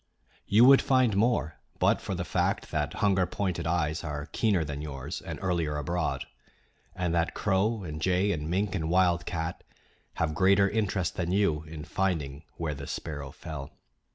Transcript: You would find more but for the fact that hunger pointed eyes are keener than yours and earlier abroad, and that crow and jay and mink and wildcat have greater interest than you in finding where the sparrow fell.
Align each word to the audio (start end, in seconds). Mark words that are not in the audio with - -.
You 0.47 0.65
would 0.65 0.81
find 0.81 1.15
more 1.15 1.59
but 1.77 2.01
for 2.01 2.15
the 2.15 2.25
fact 2.25 2.71
that 2.71 2.95
hunger 3.05 3.27
pointed 3.27 3.67
eyes 3.67 4.03
are 4.03 4.25
keener 4.25 4.63
than 4.65 4.81
yours 4.81 5.21
and 5.21 5.37
earlier 5.43 5.77
abroad, 5.77 6.25
and 6.95 7.13
that 7.13 7.35
crow 7.35 7.83
and 7.83 8.01
jay 8.01 8.31
and 8.31 8.49
mink 8.49 8.73
and 8.73 8.89
wildcat 8.89 9.63
have 10.15 10.33
greater 10.33 10.67
interest 10.67 11.17
than 11.17 11.31
you 11.31 11.61
in 11.67 11.83
finding 11.83 12.43
where 12.57 12.73
the 12.73 12.87
sparrow 12.87 13.29
fell. 13.31 13.69